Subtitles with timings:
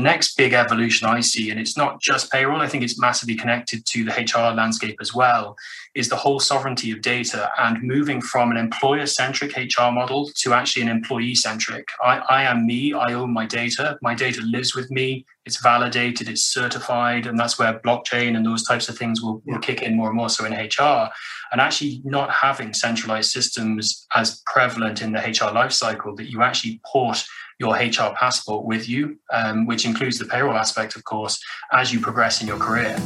[0.00, 3.86] next big evolution I see, and it's not just payroll, I think it's massively connected
[3.86, 5.56] to the HR landscape as well,
[5.94, 10.52] is the whole sovereignty of data and moving from an employer centric HR model to
[10.52, 11.88] actually an employee centric.
[12.02, 16.28] I, I am me, I own my data, my data lives with me, it's validated,
[16.28, 19.94] it's certified, and that's where blockchain and those types of things will, will kick in
[19.94, 21.10] more and more so in HR.
[21.52, 26.80] And actually, not having centralized systems as prevalent in the HR lifecycle that you actually
[26.90, 27.24] port
[27.58, 31.38] your HR passport with you, um, which includes the payroll aspect, of course,
[31.72, 32.96] as you progress in your career.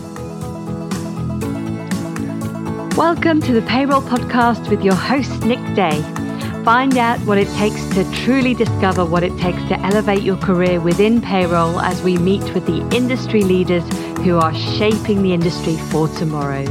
[2.96, 6.02] Welcome to the Payroll Podcast with your host, Nick Day.
[6.64, 10.80] Find out what it takes to truly discover what it takes to elevate your career
[10.80, 13.82] within payroll as we meet with the industry leaders
[14.18, 16.64] who are shaping the industry for tomorrow.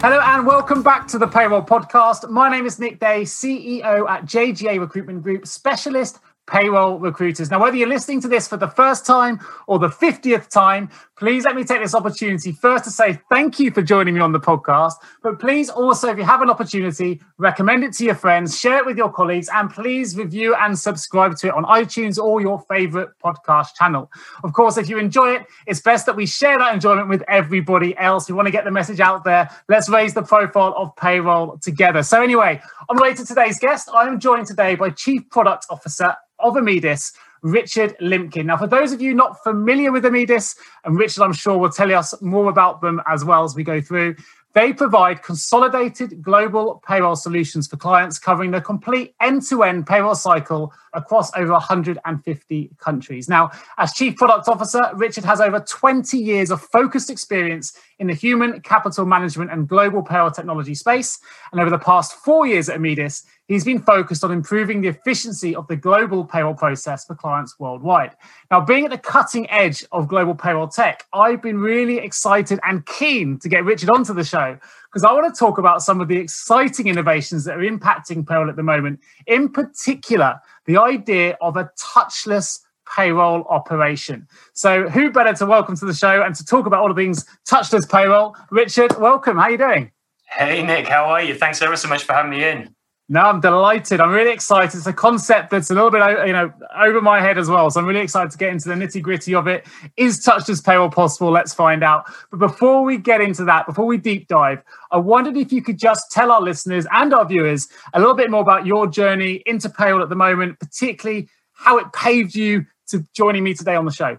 [0.00, 2.28] Hello and welcome back to the Payroll Podcast.
[2.28, 7.50] My name is Nick Day, CEO at JGA Recruitment Group, specialist payroll recruiters.
[7.50, 10.90] Now, whether you're listening to this for the first time or the 50th time,
[11.22, 14.32] please let me take this opportunity first to say thank you for joining me on
[14.32, 14.94] the podcast.
[15.22, 18.86] But please also, if you have an opportunity, recommend it to your friends, share it
[18.86, 23.10] with your colleagues, and please review and subscribe to it on iTunes or your favorite
[23.24, 24.10] podcast channel.
[24.42, 27.96] Of course, if you enjoy it, it's best that we share that enjoyment with everybody
[27.98, 28.28] else.
[28.28, 29.48] We want to get the message out there.
[29.68, 32.02] Let's raise the profile of payroll together.
[32.02, 35.66] So, anyway, on the way to today's guest, I am joined today by Chief Product
[35.70, 38.46] Officer of Immedis, Richard Limpkin.
[38.46, 41.92] Now, for those of you not familiar with Immedis, and Richard, I'm sure, will tell
[41.92, 44.16] us more about them as well as we go through.
[44.54, 50.14] They provide consolidated global payroll solutions for clients covering the complete end to end payroll
[50.14, 53.28] cycle across over 150 countries.
[53.28, 58.14] Now, as Chief Product Officer, Richard has over 20 years of focused experience in the
[58.14, 61.18] human capital management and global payroll technology space.
[61.52, 65.54] And over the past four years at Immedis, he's been focused on improving the efficiency
[65.54, 68.16] of the global payroll process for clients worldwide.
[68.50, 72.84] Now, being at the cutting edge of global payroll tech, I've been really excited and
[72.86, 74.58] keen to get Richard onto the show
[74.92, 78.50] because I want to talk about some of the exciting innovations that are impacting payroll
[78.50, 82.60] at the moment, in particular, the idea of a touchless
[82.94, 84.26] payroll operation.
[84.52, 87.24] So, who better to welcome to the show and to talk about all the things
[87.48, 88.36] touchless payroll?
[88.50, 89.38] Richard, welcome.
[89.38, 89.92] How are you doing?
[90.26, 91.34] Hey, Nick, how are you?
[91.34, 92.74] Thanks ever so much for having me in.
[93.08, 94.00] No, I'm delighted.
[94.00, 94.76] I'm really excited.
[94.76, 97.68] It's a concept that's a little bit, uh, you know, over my head as well.
[97.70, 99.66] So I'm really excited to get into the nitty gritty of it.
[99.96, 101.30] Is touchless payroll possible?
[101.30, 102.06] Let's find out.
[102.30, 104.62] But before we get into that, before we deep dive,
[104.92, 108.30] I wondered if you could just tell our listeners and our viewers a little bit
[108.30, 113.06] more about your journey into payroll at the moment, particularly how it paved you to
[113.14, 114.18] joining me today on the show.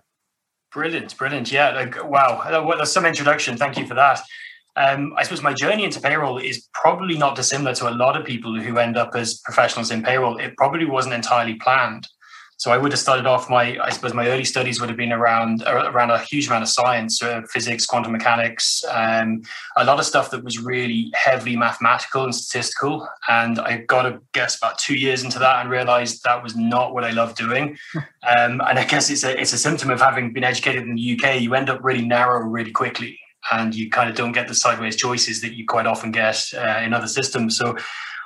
[0.71, 1.51] Brilliant, brilliant.
[1.51, 2.43] Yeah, like, wow.
[2.77, 3.57] That's some introduction.
[3.57, 4.19] Thank you for that
[4.75, 8.25] um, I suppose my journey into payroll is probably not dissimilar to a lot of
[8.25, 10.37] people who end up as professionals in payroll.
[10.37, 12.07] It probably wasn't entirely planned.
[12.57, 15.11] So I would have started off my, I suppose my early studies would have been
[15.11, 19.41] around around a huge amount of science, uh, physics, quantum mechanics, um,
[19.75, 23.07] a lot of stuff that was really heavily mathematical and statistical.
[23.27, 26.93] And I got to guess about two years into that and realized that was not
[26.93, 27.77] what I loved doing.
[28.25, 31.19] Um, and I guess it's a it's a symptom of having been educated in the
[31.19, 31.41] UK.
[31.41, 33.19] You end up really narrow really quickly
[33.51, 36.81] and you kind of don't get the sideways choices that you quite often get uh,
[36.83, 37.57] in other systems.
[37.57, 37.75] So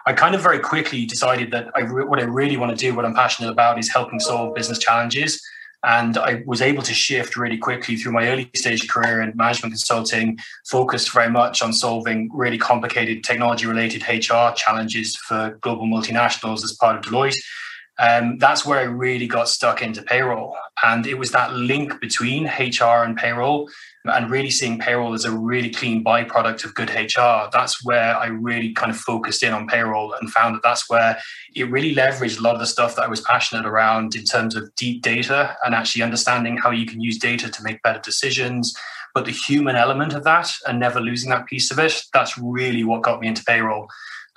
[0.06, 2.96] I kind of very quickly decided that I re- what I really want to do,
[2.96, 5.42] what I'm passionate about, is helping solve business challenges.
[5.84, 9.74] And I was able to shift really quickly through my early stage career in management
[9.74, 16.64] consulting, focused very much on solving really complicated technology related HR challenges for global multinationals
[16.64, 17.38] as part of Deloitte.
[18.00, 20.56] Um, that's where I really got stuck into payroll.
[20.84, 23.70] And it was that link between HR and payroll
[24.10, 27.50] and really seeing payroll as a really clean byproduct of good HR.
[27.52, 31.20] That's where I really kind of focused in on payroll and found that that's where
[31.56, 34.56] it really leveraged a lot of the stuff that I was passionate around in terms
[34.56, 38.76] of deep data and actually understanding how you can use data to make better decisions.
[39.14, 42.84] But the human element of that and never losing that piece of it, that's really
[42.84, 43.88] what got me into payroll.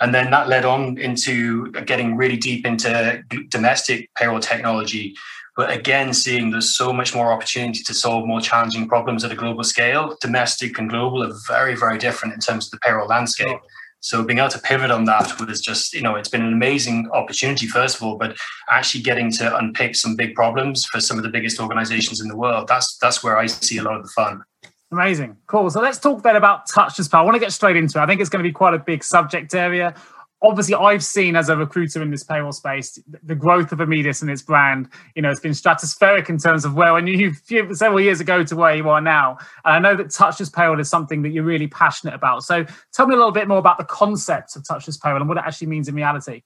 [0.01, 5.15] And then that led on into getting really deep into domestic payroll technology,
[5.61, 9.35] but again, seeing there's so much more opportunity to solve more challenging problems at a
[9.35, 10.17] global scale.
[10.23, 13.59] Domestic and global are very, very different in terms of the payroll landscape.
[14.01, 17.11] So being able to pivot on that was just, you know, it's been an amazing
[17.11, 18.39] opportunity, first of all, but
[18.71, 22.37] actually getting to unpick some big problems for some of the biggest organizations in the
[22.39, 22.67] world.
[22.67, 24.43] That's that's where I see a lot of the fun.
[24.91, 25.37] Amazing.
[25.47, 25.69] Cool.
[25.69, 27.21] So let's talk then about touchless power.
[27.21, 28.03] I want to get straight into it.
[28.03, 29.95] I think it's going to be quite a big subject area
[30.43, 34.31] obviously I've seen as a recruiter in this payroll space the growth of Immedis and
[34.31, 34.89] its brand.
[35.15, 38.43] You know, it's been stratospheric in terms of where I knew you several years ago
[38.45, 39.39] to where you are now.
[39.65, 42.45] And I know that touchless payroll is something that you're really passionate about.
[42.45, 45.39] So tell me a little bit more about the concept of touchless payroll and what
[45.39, 46.43] it actually means in reality.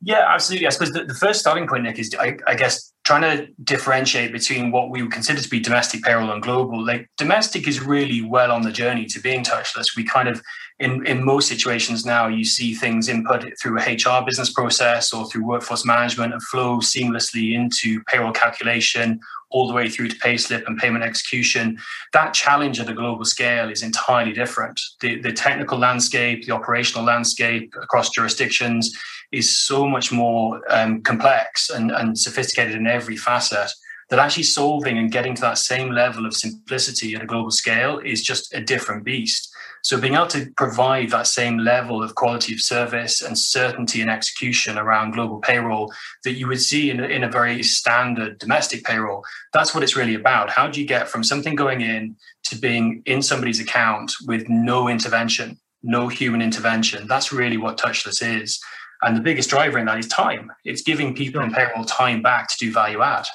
[0.00, 0.66] Yeah, absolutely.
[0.66, 4.32] I suppose the, the first starting point, Nick, is I, I guess trying to differentiate
[4.32, 6.84] between what we would consider to be domestic payroll and global.
[6.84, 9.96] Like domestic is really well on the journey to being touchless.
[9.96, 10.42] We kind of
[10.80, 15.28] in, in most situations now you see things input through a HR business process or
[15.28, 20.66] through workforce management and flow seamlessly into payroll calculation all the way through to payslip
[20.66, 21.78] and payment execution.
[22.12, 24.80] That challenge at a global scale is entirely different.
[25.00, 28.92] The, the technical landscape, the operational landscape across jurisdictions
[29.30, 33.70] is so much more um, complex and, and sophisticated in every facet
[34.10, 37.98] that actually solving and getting to that same level of simplicity at a global scale
[37.98, 39.50] is just a different beast.
[39.84, 44.10] So being able to provide that same level of quality of service and certainty and
[44.10, 45.92] execution around global payroll
[46.24, 49.22] that you would see in a, in a very standard domestic payroll,
[49.52, 50.48] that's what it's really about.
[50.48, 54.88] How do you get from something going in to being in somebody's account with no
[54.88, 57.06] intervention, no human intervention?
[57.06, 58.58] That's really what touchless is.
[59.02, 60.50] And the biggest driver in that is time.
[60.64, 63.26] It's giving people in payroll time back to do value add.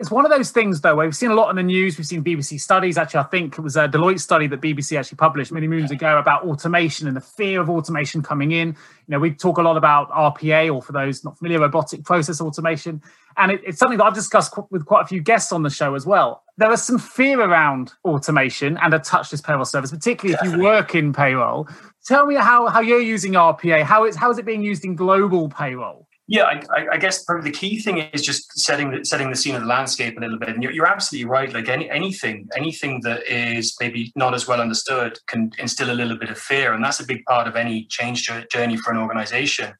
[0.00, 1.96] It's one of those things, though, where we've seen a lot in the news.
[1.96, 2.98] We've seen BBC studies.
[2.98, 6.18] Actually, I think it was a Deloitte study that BBC actually published many moons ago
[6.18, 8.68] about automation and the fear of automation coming in.
[8.70, 8.74] You
[9.06, 13.02] know, we talk a lot about RPA, or for those not familiar, robotic process automation.
[13.36, 15.94] And it, it's something that I've discussed with quite a few guests on the show
[15.94, 16.42] as well.
[16.56, 20.96] There is some fear around automation and a touchless payroll service, particularly if you work
[20.96, 21.68] in payroll.
[22.04, 23.84] Tell me how, how you're using RPA.
[23.84, 26.08] How is, how is it being used in global payroll?
[26.26, 29.54] Yeah, I, I, guess probably the key thing is just setting the, setting the scene
[29.56, 30.48] of the landscape a little bit.
[30.48, 31.52] And you're, you're, absolutely right.
[31.52, 36.16] Like any anything anything that is maybe not as well understood can instill a little
[36.16, 39.74] bit of fear, and that's a big part of any change journey for an organization.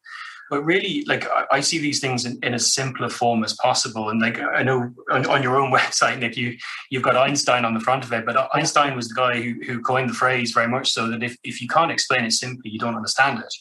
[0.50, 4.10] But really, like I, see these things in, in, as simpler form as possible.
[4.10, 6.58] And like I know on, on, your own website, Nick, you
[6.90, 9.80] you've got Einstein on the front of it, but Einstein was the guy who, who
[9.80, 12.78] coined the phrase very much so that if, if you can't explain it simply, you
[12.78, 13.54] don't understand it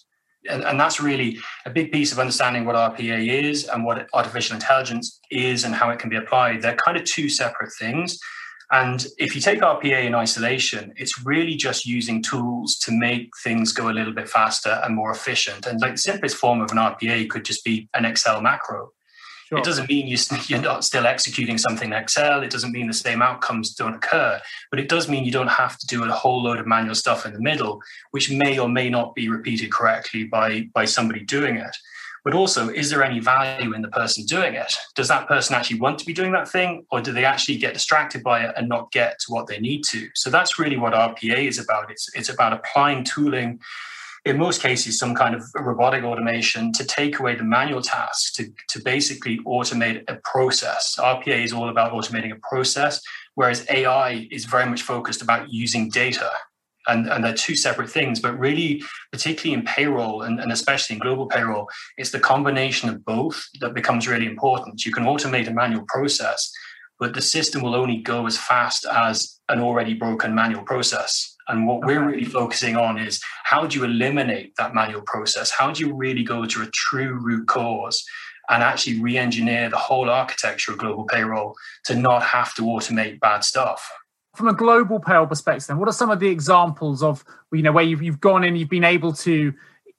[0.49, 4.55] and, and that's really a big piece of understanding what RPA is and what artificial
[4.55, 6.61] intelligence is and how it can be applied.
[6.61, 8.19] They're kind of two separate things.
[8.71, 13.71] And if you take RPA in isolation, it's really just using tools to make things
[13.71, 15.67] go a little bit faster and more efficient.
[15.67, 18.91] And like the simplest form of an RPA could just be an Excel macro.
[19.53, 19.59] Sure.
[19.59, 20.07] It doesn't mean
[20.47, 22.41] you're not still executing something in Excel.
[22.41, 24.41] It doesn't mean the same outcomes don't occur,
[24.71, 27.27] but it does mean you don't have to do a whole load of manual stuff
[27.27, 27.79] in the middle,
[28.09, 31.75] which may or may not be repeated correctly by, by somebody doing it.
[32.23, 34.73] But also, is there any value in the person doing it?
[34.95, 37.75] Does that person actually want to be doing that thing, or do they actually get
[37.75, 40.07] distracted by it and not get to what they need to?
[40.15, 41.91] So that's really what RPA is about.
[41.91, 43.59] It's, it's about applying tooling
[44.25, 48.49] in most cases, some kind of robotic automation to take away the manual tasks, to,
[48.69, 50.95] to basically automate a process.
[50.97, 53.01] RPA is all about automating a process,
[53.35, 56.29] whereas AI is very much focused about using data.
[56.87, 60.99] And, and they're two separate things, but really, particularly in payroll and, and especially in
[60.99, 64.85] global payroll, it's the combination of both that becomes really important.
[64.85, 66.51] You can automate a manual process,
[66.99, 71.32] but the system will only go as fast as an already broken manual process.
[71.47, 75.51] And what we're really focusing on is how do you eliminate that manual process?
[75.51, 78.03] How do you really go to a true root cause
[78.49, 81.55] and actually re engineer the whole architecture of global payroll
[81.85, 83.91] to not have to automate bad stuff?
[84.35, 87.71] From a global payroll perspective, then, what are some of the examples of you know
[87.71, 89.53] where you've, you've gone in, you've been able to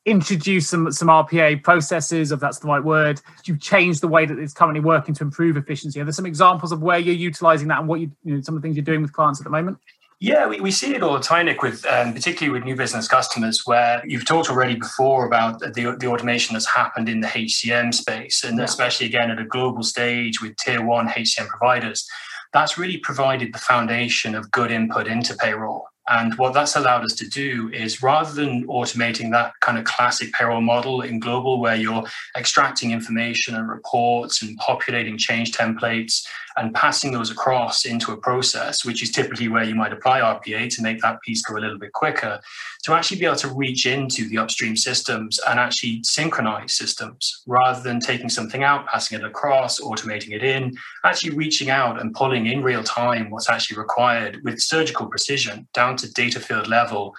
[0.06, 3.20] introduce some some RPA processes, if that's the right word.
[3.44, 6.00] You've changed the way that it's currently working to improve efficiency.
[6.00, 8.56] Are there some examples of where you're utilizing that and what you, you know, some
[8.56, 9.78] of the things you're doing with clients at the moment?
[10.20, 13.08] Yeah, we, we see it all the time, Nick, with um, particularly with new business
[13.08, 17.92] customers, where you've talked already before about the, the automation that's happened in the HCM
[17.92, 18.64] space, and yeah.
[18.64, 22.06] especially again at a global stage with tier one HCM providers.
[22.52, 25.88] That's really provided the foundation of good input into payroll.
[26.08, 30.32] And what that's allowed us to do is rather than automating that kind of classic
[30.32, 32.04] payroll model in global, where you're
[32.36, 38.84] extracting information and reports and populating change templates and passing those across into a process,
[38.84, 41.78] which is typically where you might apply RPA to make that piece go a little
[41.78, 42.40] bit quicker,
[42.84, 47.82] to actually be able to reach into the upstream systems and actually synchronize systems rather
[47.82, 50.72] than taking something out, passing it across, automating it in,
[51.04, 55.93] actually reaching out and pulling in real time what's actually required with surgical precision down
[55.96, 57.14] to data field level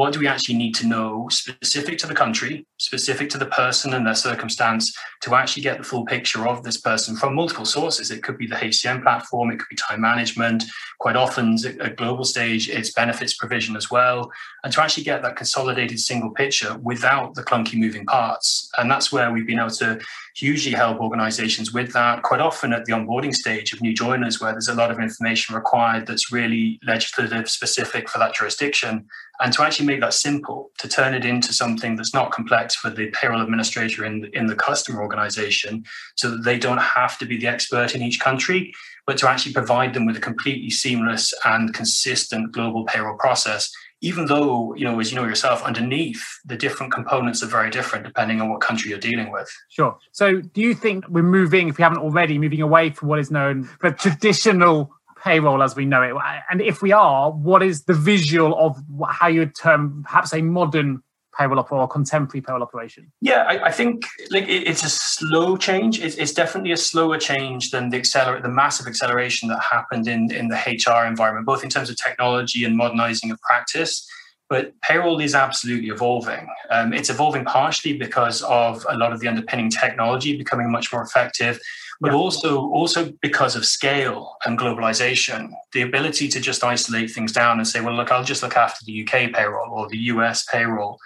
[0.00, 3.92] what do we actually need to know specific to the country, specific to the person
[3.92, 8.10] and their circumstance to actually get the full picture of this person from multiple sources?
[8.10, 10.64] It could be the HCM platform, it could be time management.
[11.00, 14.30] Quite often at global stage, it's benefits provision as well.
[14.64, 18.70] And to actually get that consolidated single picture without the clunky moving parts.
[18.78, 20.00] And that's where we've been able to
[20.36, 22.22] hugely help organizations with that.
[22.22, 25.54] Quite often at the onboarding stage of new joiners, where there's a lot of information
[25.54, 29.06] required that's really legislative specific for that jurisdiction,
[29.40, 32.90] and to actually make that simple, to turn it into something that's not complex for
[32.90, 35.84] the payroll administrator in the, in the customer organization,
[36.16, 38.72] so that they don't have to be the expert in each country,
[39.10, 43.68] but to actually provide them with a completely seamless and consistent global payroll process
[44.02, 48.04] even though you know as you know yourself underneath the different components are very different
[48.04, 49.50] depending on what country you're dealing with.
[49.68, 49.98] Sure.
[50.12, 53.32] So do you think we're moving if we haven't already moving away from what is
[53.32, 54.92] known for traditional
[55.24, 56.14] payroll as we know it?
[56.48, 60.40] And if we are what is the visual of how you would term perhaps a
[60.40, 61.02] modern
[61.40, 63.10] payroll or contemporary payroll operation?
[63.20, 66.00] Yeah, I, I think like it, it's a slow change.
[66.00, 70.30] It's, it's, definitely a slower change than the accelerate, the massive acceleration that happened in
[70.30, 74.06] in the HR environment, both in terms of technology and modernizing of practice.
[74.48, 76.48] But payroll is absolutely evolving.
[76.70, 81.02] Um, it's evolving partially because of a lot of the underpinning technology becoming much more
[81.02, 81.60] effective,
[82.00, 82.18] but yeah.
[82.18, 85.52] also also because of scale and globalization.
[85.72, 88.84] The ability to just isolate things down and say, well, look, I'll just look after
[88.84, 90.98] the UK payroll or the US payroll.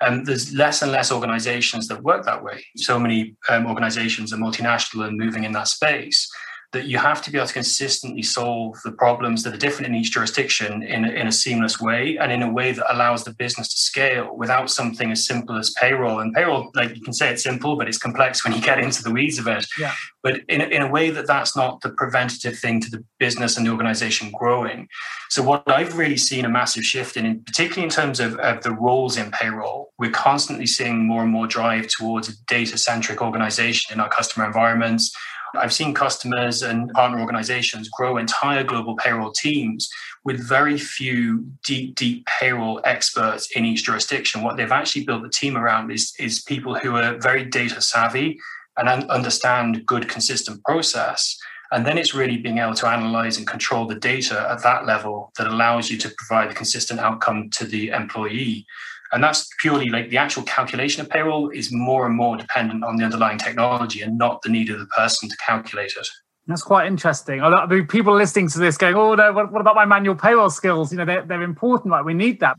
[0.00, 2.64] Um, there's less and less organizations that work that way.
[2.76, 6.30] So many um, organizations are multinational and moving in that space
[6.72, 9.94] that you have to be able to consistently solve the problems that are different in
[9.94, 13.68] each jurisdiction in, in a seamless way and in a way that allows the business
[13.68, 16.20] to scale without something as simple as payroll.
[16.20, 19.02] And payroll, like you can say it's simple, but it's complex when you get into
[19.02, 19.66] the weeds of it.
[19.78, 19.94] Yeah.
[20.22, 23.66] But in, in a way that that's not the preventative thing to the business and
[23.66, 24.88] the organization growing.
[25.30, 28.72] So what I've really seen a massive shift in, particularly in terms of, of the
[28.72, 34.00] roles in payroll, we're constantly seeing more and more drive towards a data-centric organization in
[34.00, 35.16] our customer environments
[35.54, 39.88] I've seen customers and partner organizations grow entire global payroll teams
[40.24, 44.42] with very few deep, deep payroll experts in each jurisdiction.
[44.42, 48.38] What they've actually built the team around is, is people who are very data savvy
[48.76, 51.38] and understand good, consistent process.
[51.70, 55.32] And then it's really being able to analyze and control the data at that level
[55.36, 58.66] that allows you to provide a consistent outcome to the employee.
[59.12, 62.96] And that's purely like the actual calculation of payroll is more and more dependent on
[62.96, 66.08] the underlying technology and not the need of the person to calculate it.
[66.46, 67.42] That's quite interesting.
[67.42, 70.48] I mean, people listening to this going, "Oh no, what, what, about my manual payroll
[70.48, 70.90] skills?
[70.90, 72.04] You know, they're, they're important, right?
[72.04, 72.56] We need that."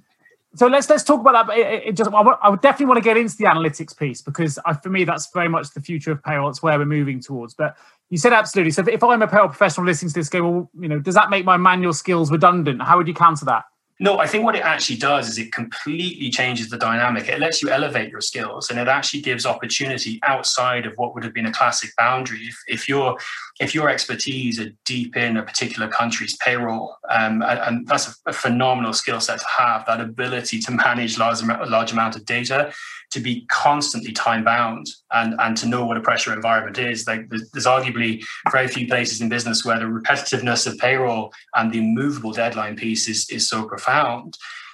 [0.56, 1.58] So let's let's talk about that.
[1.58, 4.74] It, it just, I would definitely want to get into the analytics piece because I,
[4.74, 6.50] for me, that's very much the future of payroll.
[6.50, 7.56] It's where we're moving towards.
[7.56, 7.77] But
[8.12, 8.72] you said absolutely.
[8.72, 11.32] So if I'm a payroll professional listening to this, go, well, you know, does that
[11.32, 12.82] make my manual skills redundant?
[12.84, 13.65] How would you counter that?
[14.01, 17.27] No, I think what it actually does is it completely changes the dynamic.
[17.27, 21.24] It lets you elevate your skills and it actually gives opportunity outside of what would
[21.25, 22.39] have been a classic boundary.
[22.44, 23.18] If, if your
[23.60, 28.29] if your expertise are deep in a particular country's payroll, um, and, and, that's a,
[28.29, 32.72] a phenomenal skill set to have, that ability to manage large, large amount of data
[33.12, 37.08] to be constantly time bound and, and to know what a pressure environment is.
[37.08, 41.72] Like there's, there's arguably very few places in business where the repetitiveness of payroll and
[41.72, 43.88] the immovable deadline piece is, is so profound.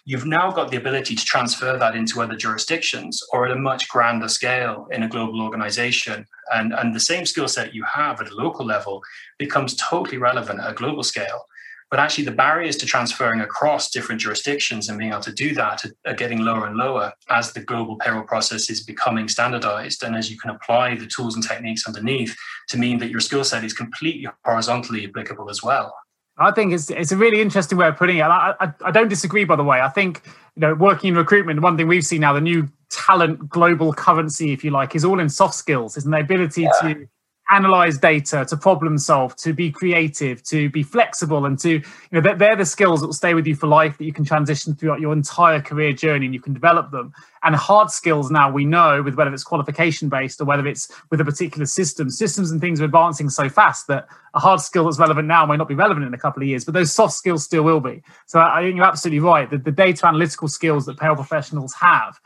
[0.07, 3.89] You've now got the ability to transfer that into other jurisdictions or at a much
[3.89, 6.27] grander scale in a global organization.
[6.53, 9.01] And, and the same skill set you have at a local level
[9.39, 11.45] becomes totally relevant at a global scale.
[11.89, 15.83] But actually, the barriers to transferring across different jurisdictions and being able to do that
[16.05, 20.03] are getting lower and lower as the global payroll process is becoming standardized.
[20.03, 22.35] And as you can apply the tools and techniques underneath
[22.69, 25.95] to mean that your skill set is completely horizontally applicable as well.
[26.37, 28.23] I think it's it's a really interesting way of putting it.
[28.23, 29.79] I, I, I don't disagree, by the way.
[29.79, 30.21] I think
[30.55, 34.51] you know, working in recruitment, one thing we've seen now, the new talent global currency,
[34.51, 36.71] if you like, is all in soft skills, isn't the ability yeah.
[36.81, 37.07] to
[37.51, 42.21] analyze data, to problem solve, to be creative, to be flexible, and to you know
[42.21, 44.73] they're, they're, the skills that will stay with you for life that you can transition
[44.73, 47.13] throughout your entire career journey and you can develop them.
[47.43, 51.21] And hard skills now we know with whether it's qualification based or whether it's with
[51.21, 54.97] a particular system, systems and things are advancing so fast that a hard skill that's
[54.97, 57.43] relevant now may not be relevant in a couple of years, but those soft skills
[57.43, 58.01] still will be.
[58.25, 59.49] So I think you're absolutely right.
[59.49, 62.19] The, the data analytical skills that payroll professionals have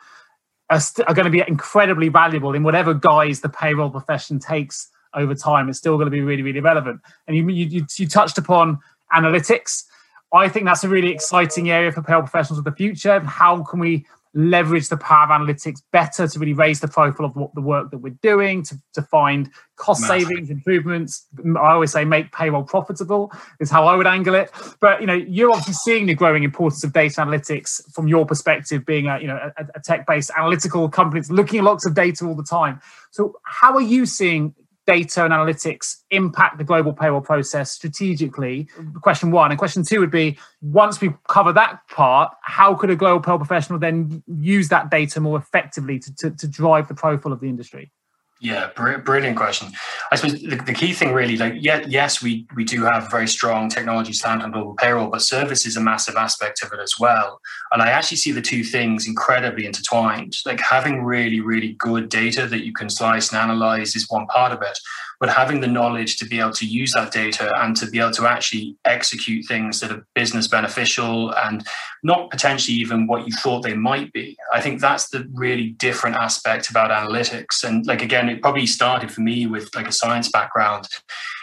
[0.69, 4.89] are, st- are going to be incredibly valuable in whatever guise the payroll profession takes
[5.13, 7.01] over time, it's still going to be really, really relevant.
[7.27, 8.79] And you, you, you touched upon
[9.13, 9.85] analytics.
[10.33, 13.19] I think that's a really exciting area for payroll professionals of the future.
[13.21, 17.35] How can we leverage the power of analytics better to really raise the profile of
[17.35, 21.25] what the work that we're doing to, to find cost savings improvements
[21.57, 24.51] i always say make payroll profitable is how i would angle it
[24.81, 28.85] but you know you're obviously seeing the growing importance of data analytics from your perspective
[28.85, 32.23] being a you know a, a tech-based analytical company that's looking at lots of data
[32.25, 34.53] all the time so how are you seeing
[34.89, 38.67] data and analytics impact the global payroll process strategically?
[39.01, 39.51] Question one.
[39.51, 43.37] And question two would be once we cover that part, how could a global payroll
[43.37, 47.47] professional then use that data more effectively to, to, to drive the profile of the
[47.47, 47.91] industry?
[48.41, 49.67] Yeah, brilliant question.
[50.13, 53.27] I suppose the, the key thing really, like, yeah, yes, we we do have very
[53.27, 56.93] strong technology stand on global payroll, but service is a massive aspect of it as
[56.97, 57.41] well.
[57.73, 60.37] And I actually see the two things incredibly intertwined.
[60.45, 64.53] Like having really, really good data that you can slice and analyze is one part
[64.53, 64.79] of it,
[65.19, 68.11] but having the knowledge to be able to use that data and to be able
[68.11, 71.67] to actually execute things that are business beneficial and
[72.03, 74.37] not potentially even what you thought they might be.
[74.53, 77.63] I think that's the really different aspect about analytics.
[77.63, 80.87] And like again, it probably started for me with like a science background.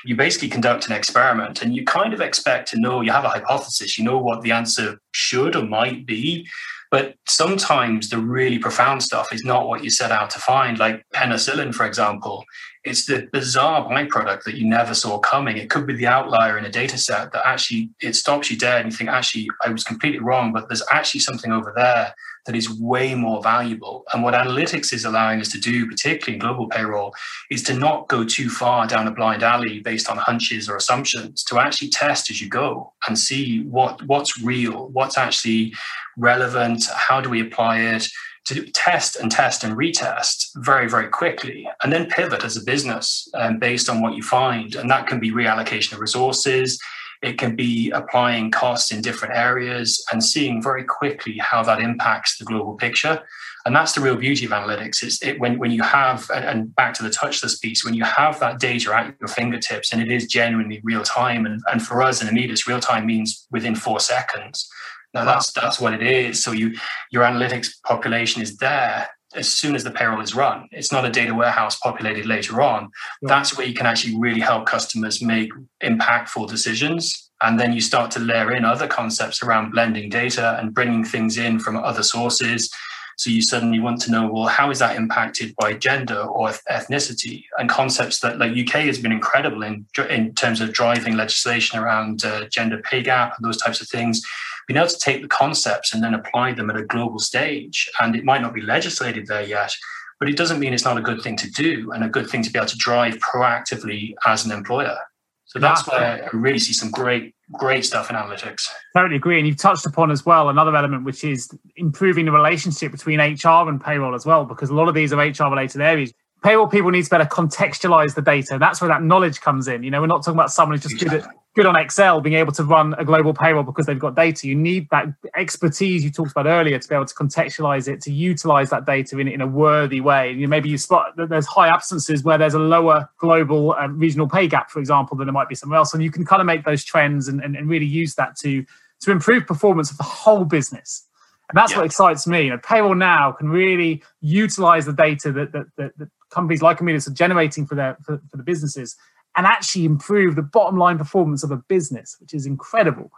[0.04, 3.28] You basically conduct an experiment and you kind of expect to know you have a
[3.28, 6.48] hypothesis, you know what the answer should or might be.
[6.90, 11.04] But sometimes the really profound stuff is not what you set out to find, like
[11.12, 12.44] penicillin, for example.
[12.86, 15.56] It's the bizarre byproduct that you never saw coming.
[15.56, 18.82] It could be the outlier in a data set that actually it stops you dead
[18.82, 22.14] and you think, actually, I was completely wrong, but there's actually something over there
[22.46, 24.04] that is way more valuable.
[24.12, 27.12] And what analytics is allowing us to do, particularly in global payroll,
[27.50, 31.42] is to not go too far down a blind alley based on hunches or assumptions,
[31.44, 35.74] to actually test as you go and see what, what's real, what's actually
[36.16, 38.08] relevant, how do we apply it,
[38.46, 43.28] to test and test and retest very, very quickly, and then pivot as a business
[43.34, 44.74] um, based on what you find.
[44.76, 46.78] And that can be reallocation of resources.
[47.22, 52.38] It can be applying costs in different areas and seeing very quickly how that impacts
[52.38, 53.22] the global picture.
[53.64, 55.02] And that's the real beauty of analytics.
[55.02, 58.38] Is it when, when you have, and back to the touchless piece, when you have
[58.38, 61.46] that data at your fingertips and it is genuinely real time.
[61.46, 64.70] And, and for us in Immedis, real time means within four seconds.
[65.16, 66.44] Now that's that's what it is.
[66.44, 66.76] So you
[67.10, 70.68] your analytics population is there as soon as the payroll is run.
[70.72, 72.90] It's not a data warehouse populated later on.
[73.22, 75.50] That's where you can actually really help customers make
[75.82, 77.30] impactful decisions.
[77.42, 81.38] And then you start to layer in other concepts around blending data and bringing things
[81.38, 82.70] in from other sources.
[83.18, 87.44] So you suddenly want to know, well, how is that impacted by gender or ethnicity
[87.58, 92.24] and concepts that like UK has been incredible in in terms of driving legislation around
[92.24, 94.22] uh, gender pay gap and those types of things
[94.66, 97.88] being able to take the concepts and then apply them at a global stage.
[98.00, 99.74] And it might not be legislated there yet,
[100.18, 102.42] but it doesn't mean it's not a good thing to do and a good thing
[102.42, 104.96] to be able to drive proactively as an employer.
[105.44, 108.62] So that's where I really see some great, great stuff in analytics.
[108.96, 109.38] Totally agree.
[109.38, 113.68] And you've touched upon as well another element, which is improving the relationship between HR
[113.68, 116.90] and payroll as well, because a lot of these are HR related areas payroll people
[116.90, 118.56] need to better contextualize the data.
[118.58, 119.82] That's where that knowledge comes in.
[119.82, 122.36] You know, we're not talking about someone who's just good at good on Excel, being
[122.36, 124.46] able to run a global payroll because they've got data.
[124.46, 128.12] You need that expertise you talked about earlier to be able to contextualize it, to
[128.12, 130.30] utilize that data in, in a worthy way.
[130.30, 133.98] And you maybe you spot that there's high absences where there's a lower global um,
[133.98, 135.94] regional pay gap, for example, than there might be somewhere else.
[135.94, 138.64] And you can kind of make those trends and, and, and really use that to
[139.00, 141.06] to improve performance of the whole business.
[141.48, 141.78] And that's yeah.
[141.78, 142.44] what excites me.
[142.44, 146.78] You know, payroll now can really utilize the data that, that, that, that companies like
[146.78, 148.96] Immedis are generating for their for, for the businesses
[149.36, 153.10] and actually improve the bottom line performance of a business, which is incredible.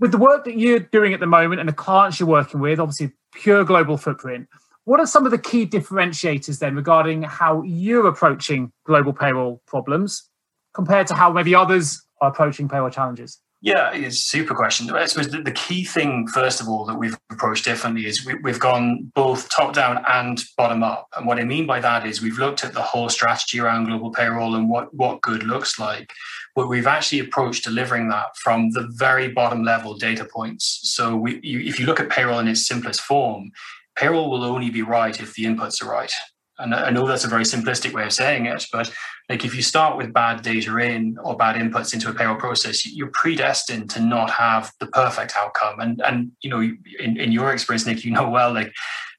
[0.00, 2.80] With the work that you're doing at the moment and the clients you're working with,
[2.80, 4.48] obviously pure global footprint,
[4.84, 10.28] what are some of the key differentiators then regarding how you're approaching global payroll problems
[10.74, 13.38] compared to how maybe others are approaching payroll challenges?
[13.64, 14.90] Yeah, it's a super question.
[14.90, 18.50] I suppose the, the, key thing, first of all, that we've approached differently is we,
[18.50, 21.06] have gone both top down and bottom up.
[21.16, 24.10] And what I mean by that is we've looked at the whole strategy around global
[24.10, 26.10] payroll and what, what good looks like.
[26.56, 30.80] But we've actually approached delivering that from the very bottom level data points.
[30.82, 33.52] So we, you, if you look at payroll in its simplest form,
[33.94, 36.12] payroll will only be right if the inputs are right.
[36.58, 38.92] And I know that's a very simplistic way of saying it, but
[39.32, 42.84] like if you start with bad data in or bad inputs into a payroll process,
[42.84, 45.80] you're predestined to not have the perfect outcome.
[45.80, 48.70] And and you know, in, in your experience, Nick, you know well, like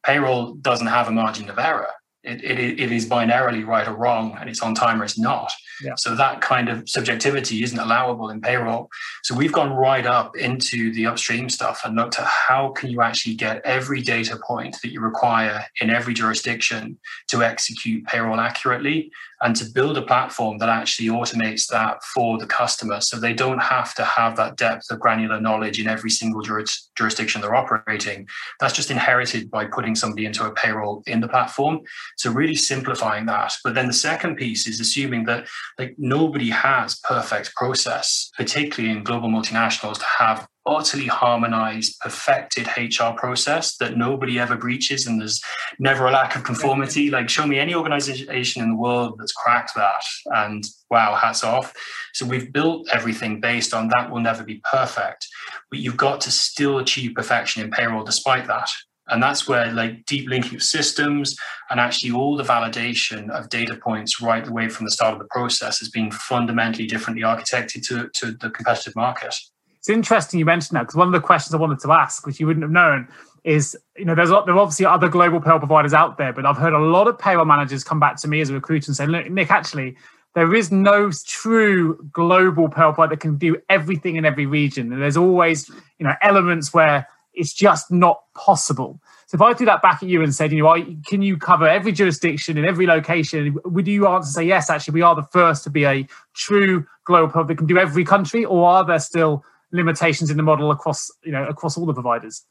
[0.05, 1.89] payroll doesn't have a margin of error.
[2.23, 5.51] It, it, it is binarily right or wrong, and it's on time or it's not.
[5.83, 5.95] Yeah.
[5.97, 8.89] So that kind of subjectivity isn't allowable in payroll.
[9.23, 13.01] So we've gone right up into the upstream stuff and looked at how can you
[13.01, 16.99] actually get every data point that you require in every jurisdiction
[17.29, 19.11] to execute payroll accurately
[19.43, 23.01] and to build a platform that actually automates that for the customer.
[23.01, 26.89] So they don't have to have that depth of granular knowledge in every single juris,
[26.95, 28.27] jurisdiction they're operating.
[28.59, 31.81] That's just inherited by putting somebody into a payroll in the platform.
[32.17, 33.53] So really simplifying that.
[33.63, 39.03] But then the second piece is assuming that like nobody has perfect process particularly in
[39.03, 45.41] global multinationals to have utterly harmonized, perfected HR process that nobody ever breaches and there's
[45.79, 47.09] never a lack of conformity.
[47.09, 51.73] Like, show me any organization in the world that's cracked that, and wow, hats off.
[52.13, 55.27] So, we've built everything based on that will never be perfect,
[55.69, 58.69] but you've got to still achieve perfection in payroll despite that.
[59.07, 61.35] And that's where like deep linking of systems
[61.69, 65.27] and actually all the validation of data points right away from the start of the
[65.29, 69.35] process has been fundamentally differently architected to, to the competitive market.
[69.83, 72.39] It's interesting you mentioned that because one of the questions I wanted to ask, which
[72.39, 73.05] you wouldn't have known,
[73.43, 76.45] is you know there's lot, there are obviously other global payroll providers out there, but
[76.45, 78.95] I've heard a lot of payroll managers come back to me as a recruiter and
[78.95, 79.97] say, "Look, Nick, actually,
[80.35, 84.93] there is no true global payroll provider that can do everything in every region.
[84.93, 85.67] And there's always
[85.99, 90.07] you know elements where it's just not possible." So if I threw that back at
[90.07, 93.57] you and said, you know, can you cover every jurisdiction in every location?
[93.65, 94.69] Would you answer say yes?
[94.69, 98.05] Actually, we are the first to be a true global provider that can do every
[98.05, 99.43] country, or are there still
[99.73, 102.45] limitations in the model across you know across all the providers?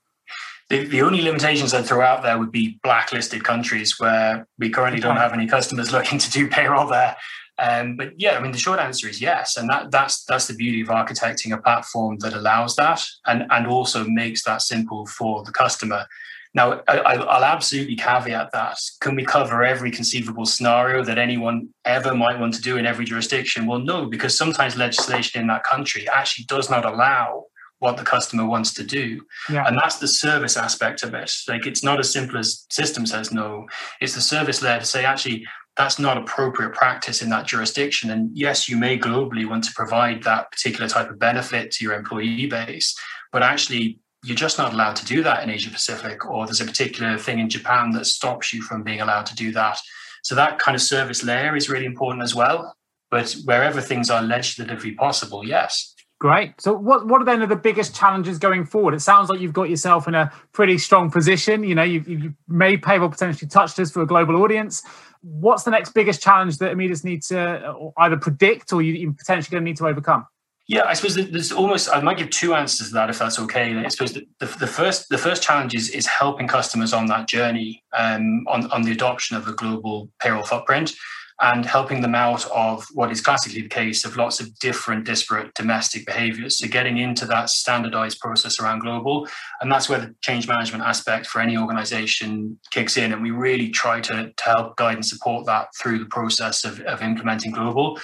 [0.68, 5.00] The, the only limitations I'd throw out there would be blacklisted countries where we currently
[5.00, 7.16] don't have any customers looking to do payroll there.
[7.58, 10.54] Um, but yeah, I mean, the short answer is yes, and that that's that's the
[10.54, 15.44] beauty of architecting a platform that allows that, and and also makes that simple for
[15.44, 16.06] the customer.
[16.54, 18.76] Now, I, will absolutely caveat that.
[19.00, 23.06] Can we cover every conceivable scenario that anyone ever might want to do in every
[23.06, 23.66] jurisdiction?
[23.66, 27.46] Well, no, because sometimes legislation in that country actually does not allow
[27.78, 29.20] what the customer wants to do.
[29.50, 29.66] Yeah.
[29.66, 31.32] And that's the service aspect of it.
[31.48, 33.66] Like it's not as simple as system says no.
[34.00, 38.10] It's the service layer to say, actually, that's not appropriate practice in that jurisdiction.
[38.10, 41.94] And yes, you may globally want to provide that particular type of benefit to your
[41.94, 42.96] employee base,
[43.32, 46.64] but actually you're just not allowed to do that in Asia Pacific, or there's a
[46.64, 49.78] particular thing in Japan that stops you from being allowed to do that.
[50.22, 52.76] So that kind of service layer is really important as well.
[53.10, 55.94] But wherever things are legislatively possible, yes.
[56.18, 56.60] Great.
[56.60, 58.94] So, what what are then the biggest challenges going forward?
[58.94, 61.64] It sounds like you've got yourself in a pretty strong position.
[61.64, 64.84] You know, you've, you've made payroll potentially touchless for a global audience.
[65.22, 69.52] What's the next biggest challenge that Immedis need to either predict or you, are potentially
[69.52, 70.26] going to need to overcome?
[70.72, 73.76] Yeah, I suppose there's almost I might give two answers to that if that's okay.
[73.76, 77.28] I suppose the, the, the first the first challenge is is helping customers on that
[77.28, 80.94] journey um, on on the adoption of a global payroll footprint
[81.42, 85.52] and helping them out of what is classically the case of lots of different disparate
[85.54, 86.58] domestic behaviors.
[86.58, 89.28] So getting into that standardized process around global.
[89.60, 93.12] And that's where the change management aspect for any organization kicks in.
[93.12, 96.80] And we really try to, to help guide and support that through the process of,
[96.82, 97.98] of implementing global.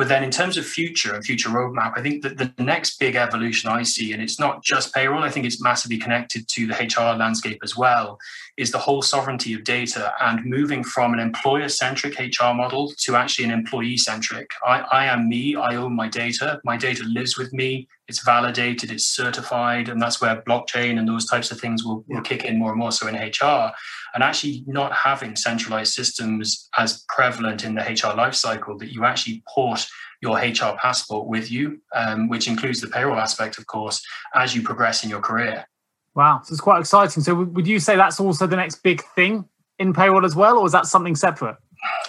[0.00, 3.16] But then in terms of future and future roadmap, I think that the next big
[3.16, 6.72] evolution I see, and it's not just payroll, I think it's massively connected to the
[6.72, 8.18] HR landscape as well,
[8.56, 13.14] is the whole sovereignty of data and moving from an employer centric HR model to
[13.14, 14.50] actually an employee centric.
[14.64, 18.90] I, I am me, I own my data, my data lives with me, it's validated,
[18.90, 22.58] it's certified, and that's where blockchain and those types of things will, will kick in
[22.58, 23.70] more and more so in HR.
[24.12, 29.44] And actually, not having centralized systems as prevalent in the HR lifecycle that you actually
[29.48, 29.86] port
[30.20, 34.62] your HR passport with you, um, which includes the payroll aspect, of course, as you
[34.62, 35.64] progress in your career.
[36.16, 37.22] Wow, so it's quite exciting.
[37.22, 39.44] So, would you say that's also the next big thing
[39.78, 41.56] in payroll as well, or is that something separate?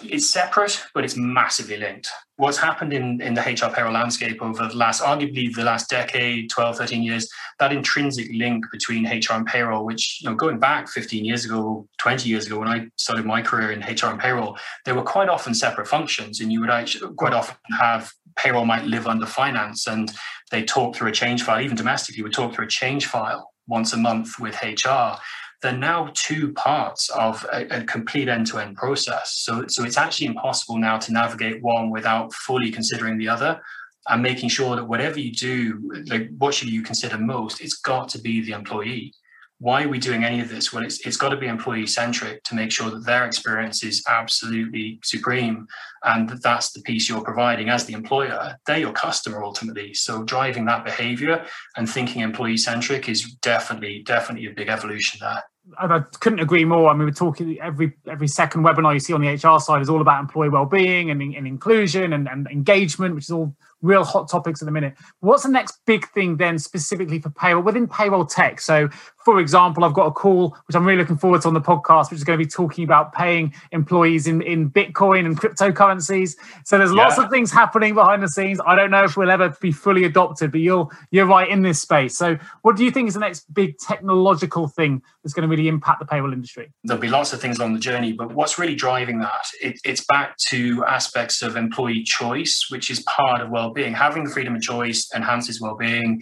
[0.03, 2.10] It's separate, but it's massively linked.
[2.38, 6.49] What's happened in, in the HR payroll landscape over the last, arguably the last decade,
[6.49, 7.29] 12, 13 years,
[7.60, 11.88] that intrinsic link between HR and payroll, which, you know, going back 15 years ago,
[11.99, 15.29] 20 years ago, when I started my career in HR and payroll, they were quite
[15.29, 16.41] often separate functions.
[16.41, 20.12] And you would actually quite often have payroll might live under finance and
[20.51, 23.93] they talk through a change file, even domestically, would talk through a change file once
[23.93, 25.17] a month with HR.
[25.62, 29.34] They're now two parts of a, a complete end-to-end process.
[29.36, 33.62] So, so it's actually impossible now to navigate one without fully considering the other
[34.10, 38.10] and making sure that whatever you do, like what should you consider most, it's got
[38.10, 39.13] to be the employee
[39.62, 40.74] why are we doing any of this?
[40.74, 44.04] Well, it's, it's got to be employee centric to make sure that their experience is
[44.10, 45.67] absolutely supreme
[46.04, 48.58] and that that's the piece you're providing as the employer.
[48.65, 49.93] They're your customer ultimately.
[49.93, 51.45] So driving that behavior
[51.78, 55.43] and thinking employee centric is definitely, definitely a big evolution there.
[55.78, 56.89] I couldn't agree more.
[56.89, 59.89] I mean, we're talking every every second webinar you see on the HR side is
[59.89, 64.30] all about employee well-being and, and inclusion and, and engagement, which is all real hot
[64.30, 64.96] topics at the minute.
[65.20, 68.62] What's the next big thing then, specifically for payroll within payroll tech?
[68.62, 68.89] So,
[69.24, 72.10] for example, I've got a call which I'm really looking forward to on the podcast,
[72.10, 76.36] which is going to be talking about paying employees in, in Bitcoin and cryptocurrencies.
[76.65, 78.60] So there's lots of things happening behind the scenes.
[78.65, 81.82] I don't know if we'll ever be fully adopted, but you're you're right in this
[81.82, 82.17] space.
[82.17, 85.67] So, what do you think is the next big technological thing that's going to really
[85.67, 86.72] impact the payroll industry?
[86.84, 89.46] There'll be lots of things along the journey, but what's really driving that?
[89.62, 93.93] It, it's back to aspects of employee choice, which is part of well well-being.
[93.93, 96.21] Having the freedom of choice enhances well-being.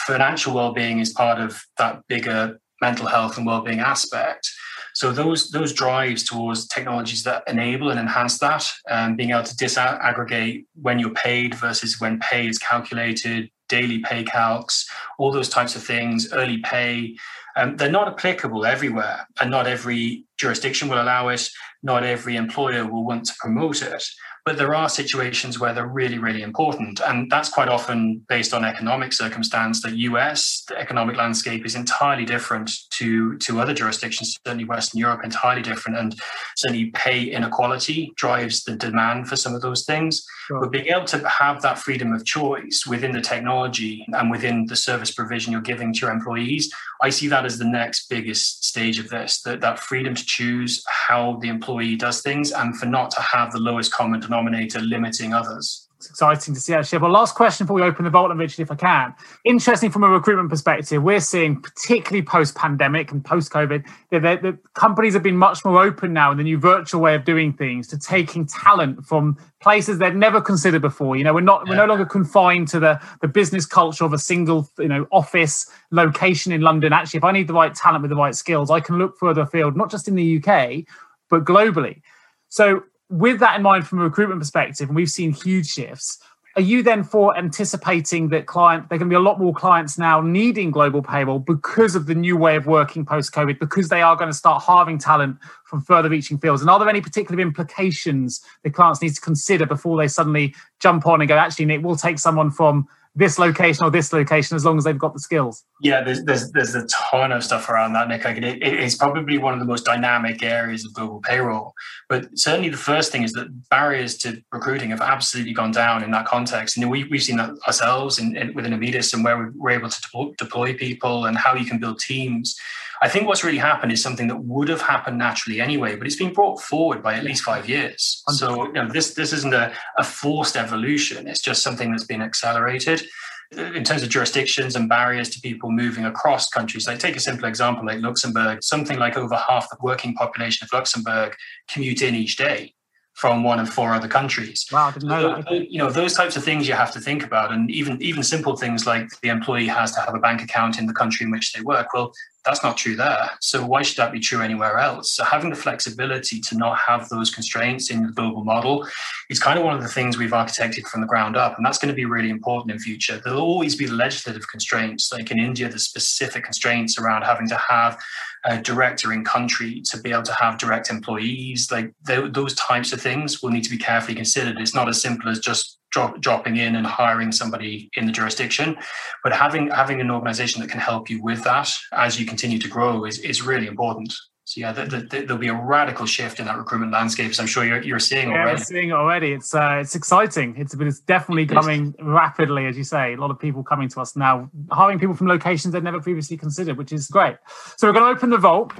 [0.00, 4.48] Financial well-being is part of that bigger mental health and well-being aspect.
[4.94, 9.56] So those those drives towards technologies that enable and enhance that, um, being able to
[9.56, 14.84] disaggregate when you're paid versus when pay is calculated, daily pay calcs,
[15.18, 17.16] all those types of things, early pay.
[17.56, 21.48] Um, they're not applicable everywhere, and not every jurisdiction will allow it.
[21.82, 24.04] Not every employer will want to promote it.
[24.46, 27.00] But there are situations where they're really, really important.
[27.00, 29.82] And that's quite often based on economic circumstance.
[29.82, 35.24] The US, the economic landscape is entirely different to, to other jurisdictions, certainly Western Europe,
[35.24, 35.98] entirely different.
[35.98, 36.14] And
[36.54, 40.24] certainly pay inequality drives the demand for some of those things.
[40.46, 40.60] Sure.
[40.60, 44.76] But being able to have that freedom of choice within the technology and within the
[44.76, 46.72] service provision you're giving to your employees,
[47.02, 50.82] I see that as the next biggest stage of this, that, that freedom to choose
[50.88, 55.32] how the employee does things and for not to have the lowest common denominator limiting
[55.32, 55.85] others.
[56.06, 57.00] It's exciting to see actually.
[57.00, 59.12] But last question before we open the vault, and Richard, if I can.
[59.44, 64.56] Interesting from a recruitment perspective, we're seeing, particularly post pandemic and post COVID, that the
[64.74, 67.88] companies have been much more open now in the new virtual way of doing things
[67.88, 71.16] to taking talent from places they've never considered before.
[71.16, 71.70] You know, we're not yeah.
[71.70, 75.68] we're no longer confined to the the business culture of a single you know office
[75.90, 76.92] location in London.
[76.92, 79.40] Actually, if I need the right talent with the right skills, I can look further
[79.40, 80.84] afield, not just in the UK,
[81.28, 82.00] but globally.
[82.48, 86.18] So with that in mind from a recruitment perspective, and we've seen huge shifts,
[86.56, 90.22] are you then for anticipating that client there can be a lot more clients now
[90.22, 94.16] needing global payroll because of the new way of working post COVID, because they are
[94.16, 96.62] going to start halving talent from further reaching fields?
[96.62, 101.06] And are there any particular implications that clients need to consider before they suddenly jump
[101.06, 104.64] on and go, actually, Nick, we'll take someone from this location or this location as
[104.64, 107.92] long as they've got the skills yeah there's there's, there's a ton of stuff around
[107.92, 108.24] that nick.
[108.24, 111.74] Like it, it's probably one of the most dynamic areas of global payroll.
[112.08, 116.10] But certainly the first thing is that barriers to recruiting have absolutely gone down in
[116.12, 116.76] that context.
[116.76, 120.34] And we, we've seen that ourselves in, in, within Immedis and where we're able to
[120.38, 122.56] deploy people and how you can build teams.
[123.02, 126.16] I think what's really happened is something that would have happened naturally anyway, but it's
[126.16, 128.22] been brought forward by at least five years.
[128.30, 132.22] So you know, this this isn't a, a forced evolution; it's just something that's been
[132.22, 133.06] accelerated
[133.52, 136.86] in terms of jurisdictions and barriers to people moving across countries.
[136.86, 140.72] Like take a simple example like Luxembourg, something like over half the working population of
[140.72, 141.36] Luxembourg
[141.68, 142.74] commute in each day
[143.16, 144.66] from one of four other countries.
[144.70, 145.70] Wow, I didn't know that.
[145.70, 147.50] You know, those types of things you have to think about.
[147.50, 150.86] And even even simple things like the employee has to have a bank account in
[150.86, 151.94] the country in which they work.
[151.94, 152.12] Well,
[152.46, 153.30] that's not true there.
[153.40, 155.12] So why should that be true anywhere else?
[155.12, 158.86] So having the flexibility to not have those constraints in the global model
[159.28, 161.56] is kind of one of the things we've architected from the ground up.
[161.56, 163.20] And that's going to be really important in future.
[163.22, 165.12] There'll always be legislative constraints.
[165.12, 167.98] Like in India, the specific constraints around having to have
[168.44, 171.70] a director in country to be able to have direct employees.
[171.72, 174.60] Like those types of things will need to be carefully considered.
[174.60, 178.76] It's not as simple as just drop, dropping in and hiring somebody in the jurisdiction.
[179.24, 182.68] But having having an organization that can help you with that as you continue to
[182.68, 184.12] grow is, is really important.
[184.44, 187.34] So yeah, the, the, the, there'll be a radical shift in that recruitment landscape.
[187.34, 188.60] So I'm sure you're, you're seeing yeah, already.
[188.60, 189.32] We're seeing it already.
[189.32, 190.54] It's uh, it's exciting.
[190.56, 193.14] It's it's definitely coming rapidly, as you say.
[193.14, 196.36] A lot of people coming to us now, hiring people from locations they'd never previously
[196.36, 197.36] considered, which is great.
[197.76, 198.72] So we're going to open the vault.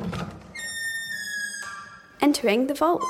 [2.21, 3.03] Entering the vault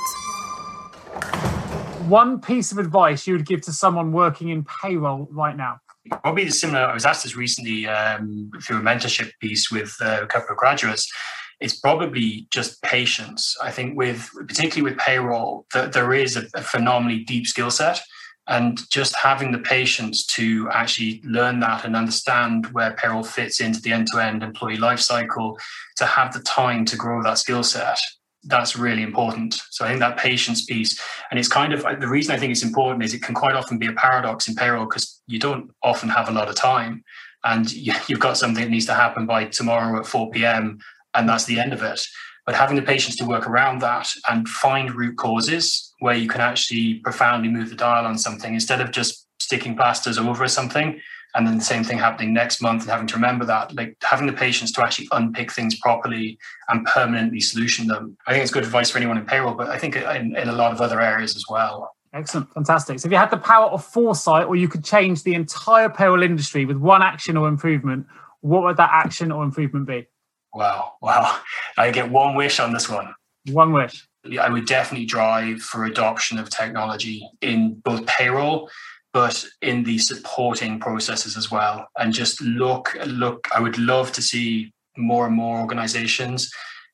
[2.06, 5.78] one piece of advice you would give to someone working in payroll right now?
[6.22, 6.80] Probably similar.
[6.80, 10.56] I was asked this recently um, through a mentorship piece with uh, a couple of
[10.56, 11.10] graduates.
[11.58, 13.56] It's probably just patience.
[13.62, 18.00] I think with particularly with payroll, there is a, a phenomenally deep skill set
[18.48, 23.80] and just having the patience to actually learn that and understand where payroll fits into
[23.80, 25.58] the end-to-end employee life cycle
[25.96, 27.98] to have the time to grow that skill set
[28.48, 29.54] that's really important.
[29.70, 32.62] So I think that patience piece, and it's kind of the reason I think it's
[32.62, 36.08] important is it can quite often be a paradox in payroll because you don't often
[36.08, 37.04] have a lot of time,
[37.44, 37.70] and
[38.08, 40.78] you've got something that needs to happen by tomorrow at 4 p.m.
[41.14, 42.00] and that's the end of it.
[42.44, 46.40] But having the patience to work around that and find root causes where you can
[46.40, 51.00] actually profoundly move the dial on something instead of just sticking plasters over something
[51.36, 54.26] and then the same thing happening next month and having to remember that like having
[54.26, 58.16] the patience to actually unpick things properly and permanently solution them.
[58.26, 60.52] I think it's good advice for anyone in payroll but i think in, in a
[60.52, 61.92] lot of other areas as well.
[62.14, 62.50] Excellent.
[62.54, 62.98] Fantastic.
[62.98, 66.22] So if you had the power of foresight or you could change the entire payroll
[66.22, 68.06] industry with one action or improvement
[68.40, 70.06] what would that action or improvement be?
[70.54, 70.94] Wow.
[71.02, 71.38] Wow
[71.76, 73.14] i get one wish on this one.
[73.52, 74.08] One wish.
[74.40, 78.68] I would definitely drive for adoption of technology in both payroll
[79.16, 81.88] but in the supporting processes as well.
[81.96, 86.50] And just look, look, I would love to see more and more organizations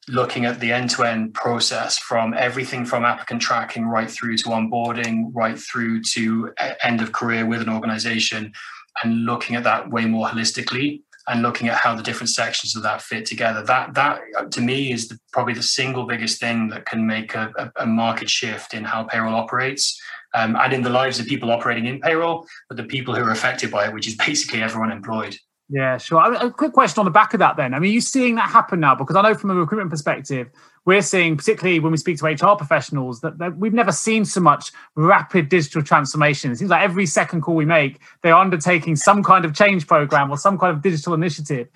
[0.07, 5.59] looking at the end-to-end process from everything from applicant tracking right through to onboarding right
[5.59, 6.53] through to
[6.85, 8.53] end of career with an organization
[9.03, 12.83] and looking at that way more holistically and looking at how the different sections of
[12.83, 16.69] that fit together that that uh, to me is the, probably the single biggest thing
[16.69, 20.01] that can make a, a market shift in how payroll operates
[20.35, 23.31] um, and in the lives of people operating in payroll, but the people who are
[23.31, 25.37] affected by it, which is basically everyone employed.
[25.69, 26.21] Yeah, sure.
[26.35, 27.73] A quick question on the back of that then.
[27.73, 28.95] I mean, are you seeing that happen now?
[28.95, 30.51] Because I know from a recruitment perspective,
[30.85, 34.41] we're seeing, particularly when we speak to HR professionals, that, that, we've never seen so
[34.41, 36.53] much rapid digital transformation.
[36.53, 40.31] It seems like every second call we make, they're undertaking some kind of change program
[40.31, 41.69] or some kind of digital initiative.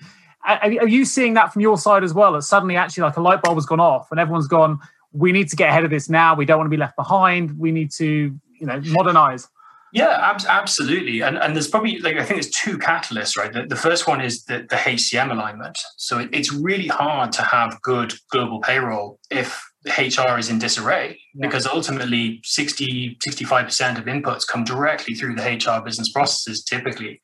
[0.45, 2.33] Are, are you seeing that from your side as well?
[2.33, 4.79] That suddenly, actually, like a light bulb has gone off and everyone's gone,
[5.11, 6.35] we need to get ahead of this now.
[6.35, 7.57] We don't want to be left behind.
[7.57, 9.47] We need to, you know, modernize.
[9.93, 11.21] Yeah, ab- absolutely.
[11.21, 13.51] And and there's probably like I think there's two catalysts, right?
[13.51, 15.77] The, the first one is the, the HCM alignment.
[15.95, 21.19] So it, it's really hard to have good global payroll if HR is in disarray
[21.33, 21.47] yeah.
[21.47, 27.21] because ultimately 60, 65% of inputs come directly through the HR business processes typically.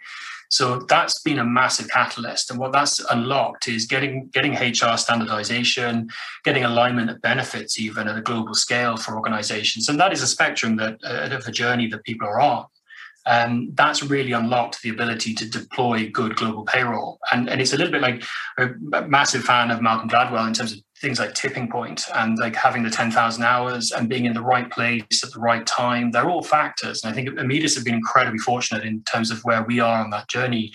[0.49, 2.51] So that's been a massive catalyst.
[2.51, 6.09] And what that's unlocked is getting getting HR standardization,
[6.43, 9.89] getting alignment of benefits even at a global scale for organizations.
[9.89, 12.65] And that is a spectrum that uh, of a journey that people are on.
[13.25, 17.19] And that's really unlocked the ability to deploy good global payroll.
[17.31, 18.23] And, and it's a little bit like
[18.57, 22.55] a massive fan of Malcolm Gladwell in terms of things like tipping point and like
[22.55, 26.11] having the 10,000 hours and being in the right place at the right time.
[26.11, 27.03] They're all factors.
[27.03, 30.11] And I think Immedis have been incredibly fortunate in terms of where we are on
[30.11, 30.71] that journey.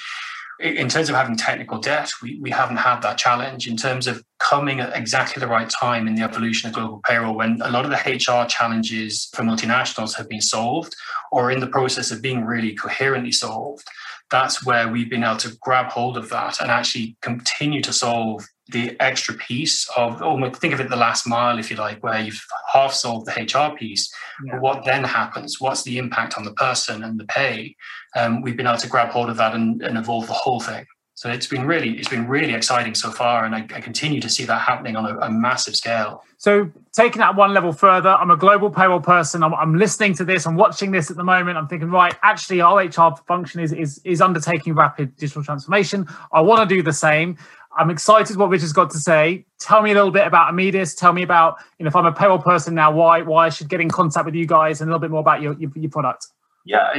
[0.60, 3.66] In terms of having technical debt, we, we haven't had that challenge.
[3.66, 7.36] In terms of coming at exactly the right time in the evolution of global payroll,
[7.36, 10.94] when a lot of the HR challenges for multinationals have been solved
[11.32, 13.88] or in the process of being really coherently solved,
[14.30, 18.46] that's where we've been able to grab hold of that and actually continue to solve
[18.70, 22.20] the extra piece of almost think of it the last mile, if you like, where
[22.20, 24.12] you've half solved the HR piece.
[24.44, 24.58] Yeah.
[24.58, 25.60] what then happens?
[25.60, 27.74] What's the impact on the person and the pay?
[28.14, 30.84] Um, we've been able to grab hold of that and, and, evolve the whole thing.
[31.18, 34.28] So it's been really, it's been really exciting so far, and I, I continue to
[34.28, 36.22] see that happening on a, a, massive scale.
[36.36, 39.42] So taking that one level further, I'm a global payroll person.
[39.42, 40.46] I'm, I'm listening to this.
[40.46, 41.58] I'm watching this at the moment.
[41.58, 46.06] I'm thinking, right, actually, our HR function is is is undertaking rapid digital transformation.
[46.32, 47.36] I want to do the same.
[47.76, 49.44] I'm excited what Richard's got to say.
[49.58, 50.96] Tell me a little bit about Immedis.
[50.96, 53.68] Tell me about, you know, if I'm a payroll person now, why why I should
[53.68, 55.90] get in contact with you guys and a little bit more about your, your, your
[55.90, 56.28] product.
[56.68, 56.92] Yeah,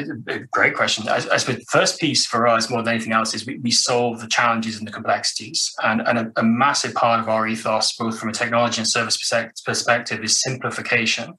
[0.49, 1.07] great question.
[1.07, 3.69] I, I suppose the first piece for us, more than anything else, is we, we
[3.69, 5.71] solve the challenges and the complexities.
[5.83, 9.15] And, and a, a massive part of our ethos, both from a technology and service
[9.63, 11.37] perspective, is simplification.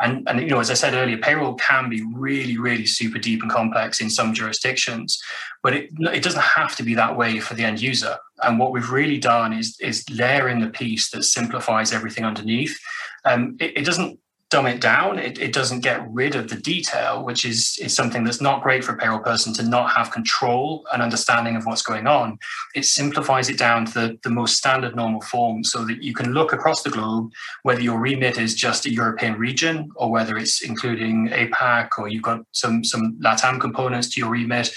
[0.00, 3.42] And, and you know, as I said earlier, payroll can be really, really super deep
[3.42, 5.22] and complex in some jurisdictions,
[5.62, 8.16] but it, it doesn't have to be that way for the end user.
[8.42, 12.74] And what we've really done is is layer in the piece that simplifies everything underneath.
[13.26, 15.18] Um, it, it doesn't dumb it down.
[15.18, 18.84] It, it doesn't get rid of the detail, which is, is something that's not great
[18.84, 22.38] for a payroll person to not have control and understanding of what's going on.
[22.74, 26.32] It simplifies it down to the, the most standard normal form so that you can
[26.32, 27.32] look across the globe,
[27.64, 32.22] whether your remit is just a European region or whether it's including APAC or you've
[32.22, 34.72] got some, some LATAM components to your remit.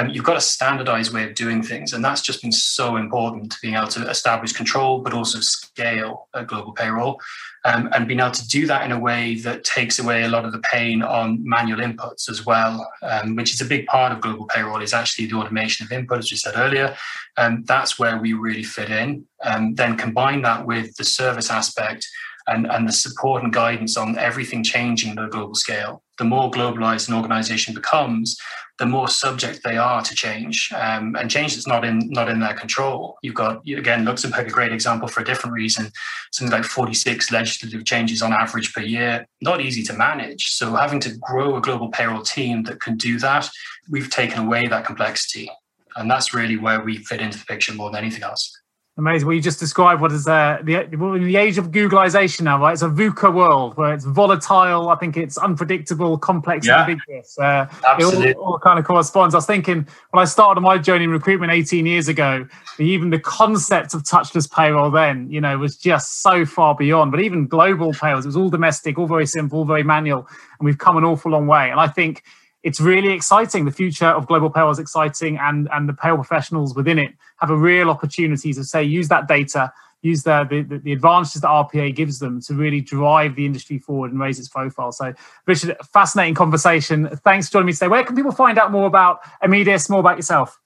[0.00, 1.92] Um, you've got a standardized way of doing things.
[1.92, 6.28] And that's just been so important to being able to establish control, but also scale
[6.32, 7.20] a global payroll
[7.66, 10.46] um, and being able to do that in a way that takes away a lot
[10.46, 14.22] of the pain on manual inputs as well, um, which is a big part of
[14.22, 16.96] global payroll is actually the automation of input, as you said earlier.
[17.36, 19.26] And that's where we really fit in.
[19.44, 22.06] And then combine that with the service aspect
[22.46, 26.02] and, and the support and guidance on everything changing at a global scale.
[26.16, 28.38] The more globalized an organization becomes,
[28.80, 32.40] the more subject they are to change, um, and change that's not in not in
[32.40, 33.18] their control.
[33.22, 35.92] You've got again Luxembourg, a great example for a different reason.
[36.32, 40.52] Something like 46 legislative changes on average per year, not easy to manage.
[40.52, 43.50] So having to grow a global payroll team that can do that,
[43.90, 45.50] we've taken away that complexity,
[45.96, 48.50] and that's really where we fit into the picture more than anything else.
[48.96, 49.28] Amazing.
[49.28, 52.72] Well, you just described what is uh, the the age of Googleization now, right?
[52.72, 54.88] It's a VUCA world where it's volatile.
[54.88, 56.82] I think it's unpredictable, complex, yeah.
[56.82, 57.38] and ambiguous.
[57.38, 58.30] Uh, Absolutely.
[58.30, 59.34] It all, all, kind of corresponds.
[59.34, 62.46] I was thinking when I started my journey in recruitment 18 years ago,
[62.78, 67.12] even the concept of touchless payroll then, you know, was just so far beyond.
[67.12, 70.26] But even global payrolls, it was all domestic, all very simple, all very manual,
[70.58, 71.70] and we've come an awful long way.
[71.70, 72.24] And I think
[72.62, 73.64] it's really exciting.
[73.64, 77.50] The future of global payroll is exciting, and and the payroll professionals within it have
[77.50, 81.94] a real opportunity to say use that data, use the, the the advantages that RPA
[81.94, 84.92] gives them to really drive the industry forward and raise its profile.
[84.92, 85.14] So,
[85.46, 87.08] Richard, fascinating conversation.
[87.24, 87.88] Thanks for joining me today.
[87.88, 90.58] Where can people find out more about Immedis, more about yourself?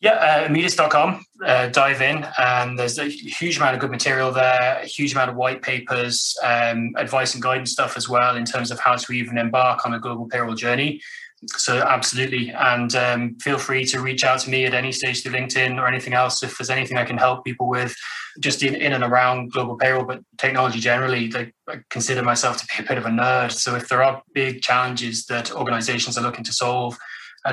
[0.00, 1.24] Yeah, uh, Immedis.com.
[1.44, 5.30] Uh, dive in, and there's a huge amount of good material there, a huge amount
[5.30, 9.12] of white papers, um, advice and guidance stuff as well in terms of how to
[9.12, 11.00] even embark on a global payroll journey.
[11.46, 15.32] So absolutely, and um, feel free to reach out to me at any stage through
[15.32, 17.94] LinkedIn or anything else if there's anything I can help people with,
[18.40, 21.32] just in, in and around global payroll, but technology generally.
[21.68, 24.62] I consider myself to be a bit of a nerd, so if there are big
[24.62, 26.98] challenges that organisations are looking to solve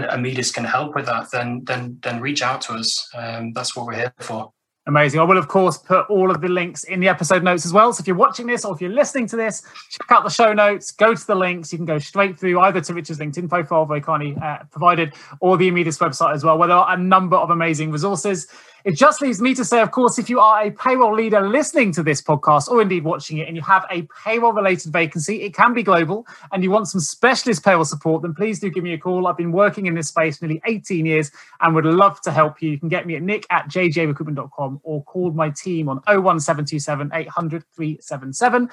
[0.04, 3.10] Immedis can help with that, then then then reach out to us.
[3.16, 4.52] Um, that's what we're here for.
[4.88, 5.20] Amazing.
[5.20, 7.92] I will, of course, put all of the links in the episode notes as well.
[7.92, 10.54] So if you're watching this or if you're listening to this, check out the show
[10.54, 11.72] notes, go to the links.
[11.72, 15.58] You can go straight through either to Richard's LinkedIn profile, very kindly uh, provided, or
[15.58, 18.48] the Immedis website as well, where there are a number of amazing resources.
[18.86, 21.92] It just leaves me to say, of course, if you are a payroll leader listening
[21.94, 25.56] to this podcast or indeed watching it and you have a payroll related vacancy, it
[25.56, 28.94] can be global, and you want some specialist payroll support, then please do give me
[28.94, 29.26] a call.
[29.26, 31.32] I've been working in this space nearly 18 years
[31.62, 32.70] and would love to help you.
[32.70, 37.64] You can get me at nick at jjrecruitment.com or call my team on 01727 800
[37.76, 38.70] 377.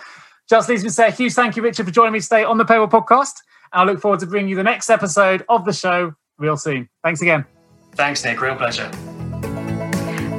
[0.46, 2.58] Just leaves me to say a huge thank you, Richard, for joining me today on
[2.58, 3.40] the Payroll Podcast.
[3.72, 6.90] And I look forward to bringing you the next episode of the show real soon.
[7.02, 7.46] Thanks again.
[7.94, 8.42] Thanks, Nick.
[8.42, 8.90] Real pleasure.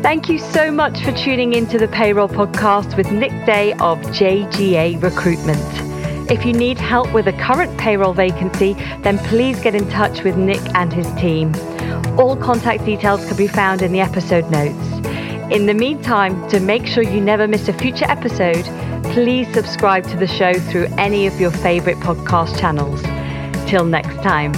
[0.03, 5.01] Thank you so much for tuning into the Payroll Podcast with Nick Day of JGA
[5.01, 6.29] Recruitment.
[6.29, 10.35] If you need help with a current payroll vacancy, then please get in touch with
[10.35, 11.55] Nick and his team.
[12.19, 15.07] All contact details can be found in the episode notes.
[15.53, 18.65] In the meantime, to make sure you never miss a future episode,
[19.13, 23.01] please subscribe to the show through any of your favorite podcast channels.
[23.69, 24.51] Till next time.